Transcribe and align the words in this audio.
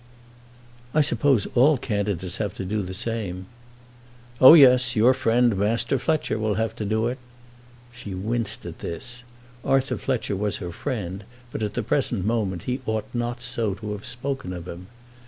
"I 0.95 1.01
suppose 1.01 1.45
all 1.53 1.77
candidates 1.77 2.37
have 2.37 2.55
to 2.55 2.65
do 2.65 2.81
the 2.81 2.95
same." 2.95 3.45
"Oh 4.39 4.55
yes; 4.55 4.95
your 4.95 5.13
friend, 5.13 5.55
Master 5.55 5.99
Fletcher, 5.99 6.39
will 6.39 6.55
have 6.55 6.75
to 6.77 6.85
do 6.85 7.05
it." 7.05 7.19
She 7.91 8.15
winced 8.15 8.65
at 8.65 8.79
this. 8.79 9.23
Arthur 9.63 9.97
Fletcher 9.97 10.35
was 10.35 10.57
her 10.57 10.71
friend, 10.71 11.23
but 11.51 11.61
at 11.61 11.75
the 11.75 11.83
present 11.83 12.25
moment 12.25 12.63
he 12.63 12.81
ought 12.87 13.13
not 13.13 13.43
so 13.43 13.75
to 13.75 13.91
have 13.91 14.05
spoken 14.07 14.53
of 14.53 14.67
him. 14.67 14.87